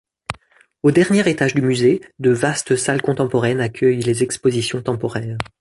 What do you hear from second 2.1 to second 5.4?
de vastes salles contemporaines accueillent les expositions temporaires.